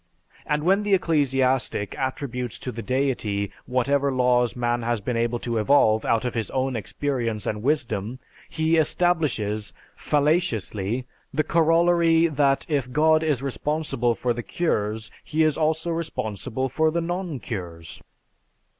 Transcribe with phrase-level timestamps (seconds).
[0.47, 5.59] And when the ecclesiastic attributes to the Deity whatever laws man has been able to
[5.59, 8.17] evolve out of his own experience and wisdom,
[8.49, 15.55] he establishes, fallaciously, the corollary that if God is responsible for the cures, He is
[15.55, 18.01] also responsible for the non cures.